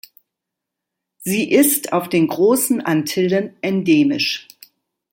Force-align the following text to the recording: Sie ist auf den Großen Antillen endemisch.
Sie 1.19 1.51
ist 1.51 1.93
auf 1.93 2.09
den 2.09 2.25
Großen 2.27 2.81
Antillen 2.83 3.55
endemisch. 3.61 4.47